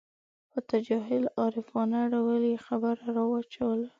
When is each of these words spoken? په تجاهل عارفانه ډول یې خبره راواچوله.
په 0.51 0.59
تجاهل 0.71 1.23
عارفانه 1.41 1.99
ډول 2.13 2.41
یې 2.51 2.57
خبره 2.67 3.05
راواچوله. 3.15 3.89